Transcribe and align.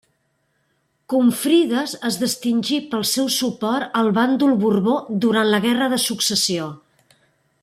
Confrides 1.13 1.93
es 2.09 2.17
distingí 2.23 2.81
pel 2.95 3.05
seu 3.11 3.29
suport 3.37 4.01
al 4.03 4.11
bàndol 4.19 4.59
borbó 4.67 4.99
durant 5.27 5.55
la 5.55 5.65
guerra 5.69 5.95
de 5.97 6.05
Successió. 6.11 6.77